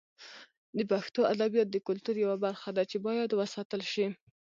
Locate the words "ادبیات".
1.33-1.67